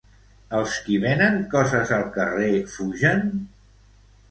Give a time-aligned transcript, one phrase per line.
[0.59, 3.25] Els qui venen coses al carrer fugen?